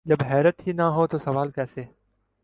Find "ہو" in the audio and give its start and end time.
0.95-1.05